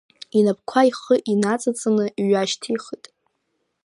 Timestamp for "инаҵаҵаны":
1.31-2.05